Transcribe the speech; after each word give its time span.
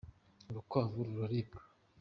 urukwavu 0.49 0.99
ruraribwa 1.07 1.61